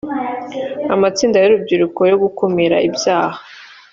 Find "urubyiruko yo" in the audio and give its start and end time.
1.49-2.15